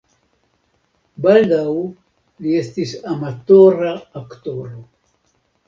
Baldaŭ 1.25 1.75
li 1.75 2.57
estis 2.63 2.95
amatora 3.13 3.95
aktoro. 4.25 4.85